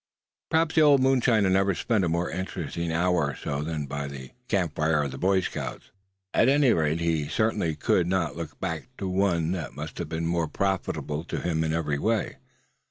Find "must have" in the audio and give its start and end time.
9.75-10.09